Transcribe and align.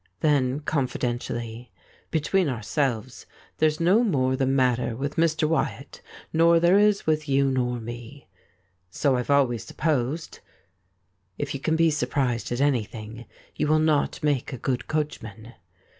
Then, 0.21 0.61
confidentially:' 0.61 1.71
Between 2.19 2.49
ourselves, 2.49 3.27
there's 3.59 3.79
no 3.79 4.03
more 4.03 4.35
the 4.35 4.47
matter 4.47 4.95
with 4.95 5.15
Mr. 5.15 5.47
Wyatt 5.47 6.01
nor 6.33 6.59
there 6.59 6.79
is 6.79 7.05
with 7.05 7.29
you 7.29 7.51
nor 7.51 7.79
me.' 7.79 8.27
'So 8.89 9.15
I've 9.15 9.29
always 9.29 9.63
supposed.' 9.63 10.39
If 11.37 11.53
you 11.53 11.59
can 11.59 11.75
be 11.75 11.91
surprised 11.91 12.47
^^at 12.47 12.59
anything 12.61 13.25
you 13.55 13.67
will 13.67 13.77
not 13.77 14.23
make 14.23 14.51
a 14.51 14.57
good 14.57 14.87
coachman. 14.87 15.53